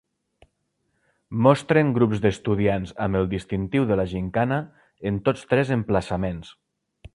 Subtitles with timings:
[1.47, 4.59] Mostren grups d'estudiants amb el distintiu de la gimcana
[5.11, 6.53] en tots tres emplaçaments.